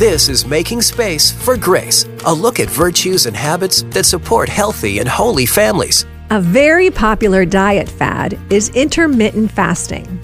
This 0.00 0.30
is 0.30 0.46
Making 0.46 0.80
Space 0.80 1.30
for 1.30 1.58
Grace, 1.58 2.06
a 2.24 2.32
look 2.32 2.58
at 2.58 2.70
virtues 2.70 3.26
and 3.26 3.36
habits 3.36 3.82
that 3.90 4.06
support 4.06 4.48
healthy 4.48 4.98
and 4.98 5.06
holy 5.06 5.44
families. 5.44 6.06
A 6.30 6.40
very 6.40 6.90
popular 6.90 7.44
diet 7.44 7.86
fad 7.86 8.38
is 8.48 8.70
intermittent 8.70 9.52
fasting. 9.52 10.18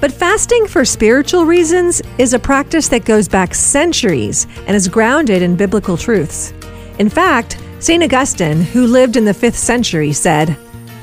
But 0.00 0.12
fasting 0.12 0.66
for 0.66 0.82
spiritual 0.86 1.44
reasons 1.44 2.00
is 2.16 2.32
a 2.32 2.38
practice 2.38 2.88
that 2.88 3.04
goes 3.04 3.28
back 3.28 3.54
centuries 3.54 4.46
and 4.66 4.74
is 4.74 4.88
grounded 4.88 5.42
in 5.42 5.56
biblical 5.56 5.98
truths. 5.98 6.54
In 6.98 7.10
fact, 7.10 7.58
St. 7.80 8.02
Augustine, 8.02 8.62
who 8.62 8.86
lived 8.86 9.18
in 9.18 9.26
the 9.26 9.32
5th 9.32 9.56
century, 9.56 10.14
said, 10.14 10.56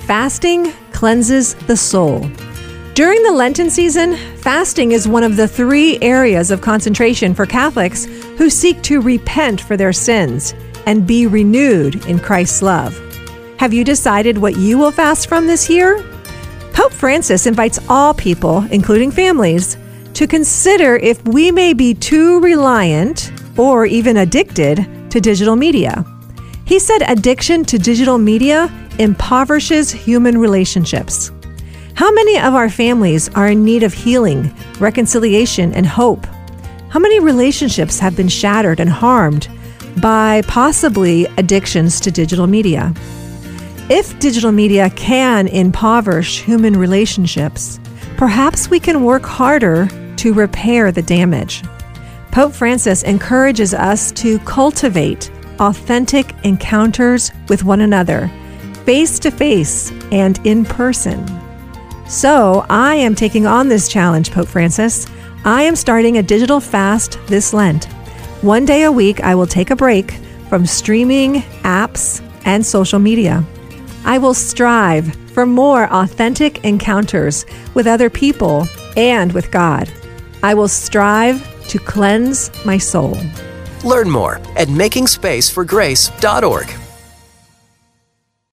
Fasting 0.08 0.72
cleanses 0.94 1.54
the 1.68 1.78
soul. 1.78 2.28
During 2.96 3.24
the 3.24 3.34
Lenten 3.34 3.70
season, 3.70 4.16
fasting 4.38 4.94
is 4.94 5.06
one 5.06 5.24
of 5.24 5.36
the 5.36 5.50
three 5.50 6.00
areas 6.00 6.50
of 6.50 6.62
concentration 6.62 7.34
for 7.34 7.46
Catholics 7.46 8.06
who 8.38 8.50
seek 8.50 8.82
to 8.84 9.02
repent 9.02 9.60
for 9.60 9.76
their 9.76 9.92
sins 9.92 10.54
and 10.86 11.06
be 11.06 11.28
renewed 11.28 12.06
in 12.06 12.20
Christ's 12.20 12.62
love. 12.62 12.98
Have 13.60 13.74
you 13.74 13.84
decided 13.84 14.38
what 14.38 14.56
you 14.56 14.78
will 14.78 14.92
fast 14.92 15.28
from 15.28 15.46
this 15.46 15.70
year? 15.70 16.02
Pope 16.72 16.94
Francis 16.94 17.48
invites 17.48 17.80
all 17.90 18.14
people, 18.14 18.66
including 18.72 19.12
families, 19.12 19.76
to 20.14 20.26
consider 20.26 20.96
if 20.96 21.22
we 21.28 21.52
may 21.52 21.74
be 21.74 21.94
too 21.94 22.40
reliant 22.40 23.30
or 23.58 23.86
even 23.86 24.16
addicted 24.16 24.88
to 25.12 25.20
digital 25.20 25.58
media. 25.58 26.06
He 26.64 26.80
said 26.80 27.02
addiction 27.02 27.66
to 27.66 27.78
digital 27.78 28.18
media 28.18 28.72
impoverishes 29.00 29.92
human 29.92 30.38
relationships. 30.38 31.34
How 31.96 32.12
many 32.12 32.38
of 32.38 32.54
our 32.54 32.70
families 32.70 33.30
are 33.36 33.48
in 33.48 33.64
need 33.64 33.82
of 33.82 33.94
healing, 33.94 34.54
reconciliation, 34.80 35.74
and 35.74 35.88
hope? 35.88 36.28
How 36.90 37.00
many 37.00 37.22
relationships 37.22 38.00
have 38.00 38.18
been 38.18 38.28
shattered 38.28 38.82
and 38.82 38.90
harmed 38.90 39.48
by 40.02 40.42
possibly 40.46 41.26
addictions 41.38 42.02
to 42.02 42.12
digital 42.12 42.48
media? 42.48 42.94
If 43.90 44.20
digital 44.20 44.52
media 44.52 44.90
can 44.90 45.48
impoverish 45.48 46.42
human 46.42 46.76
relationships, 46.78 47.80
perhaps 48.18 48.70
we 48.70 48.82
can 48.82 49.06
work 49.06 49.24
harder 49.24 49.88
to 50.18 50.34
repair 50.34 50.92
the 50.92 51.02
damage. 51.02 51.64
Pope 52.32 52.52
Francis 52.52 53.04
encourages 53.04 53.74
us 53.74 54.12
to 54.12 54.38
cultivate 54.40 55.32
authentic 55.60 56.36
encounters 56.44 57.32
with 57.48 57.64
one 57.64 57.80
another, 57.80 58.30
face 58.84 59.18
to 59.20 59.32
face 59.32 59.94
and 60.12 60.46
in 60.46 60.66
person. 60.66 61.26
So, 62.08 62.66
I 62.70 62.96
am 62.96 63.16
taking 63.16 63.48
on 63.48 63.68
this 63.68 63.88
challenge, 63.88 64.32
Pope 64.32 64.48
Francis. 64.48 65.08
I 65.44 65.64
am 65.64 65.76
starting 65.76 66.18
a 66.18 66.24
digital 66.24 66.60
fast 66.60 67.18
this 67.26 67.52
Lent. 67.52 67.86
One 68.42 68.64
day 68.64 68.84
a 68.84 68.92
week, 68.92 69.22
I 69.22 69.34
will 69.34 69.48
take 69.48 69.72
a 69.72 69.76
break 69.76 70.12
from 70.48 70.68
streaming, 70.68 71.42
apps, 71.64 72.22
and 72.46 72.64
social 72.64 73.00
media. 73.00 73.44
I 74.06 74.20
will 74.20 74.36
strive 74.36 75.16
for 75.32 75.48
more 75.48 75.92
authentic 75.92 76.64
encounters 76.64 77.44
with 77.74 77.88
other 77.88 78.12
people 78.12 78.68
and 78.96 79.34
with 79.34 79.50
God. 79.50 79.92
I 80.44 80.54
will 80.54 80.68
strive 80.68 81.44
to 81.70 81.80
cleanse 81.80 82.52
my 82.66 82.78
soul. 82.78 83.18
Learn 83.84 84.12
more 84.12 84.36
at 84.56 84.68
makingspaceforgrace.org. 84.68 86.85